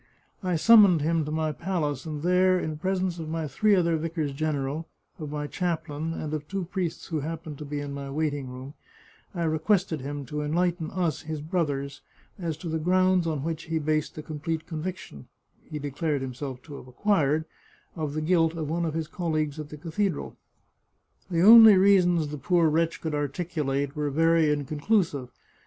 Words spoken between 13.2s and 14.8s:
on which he based the complete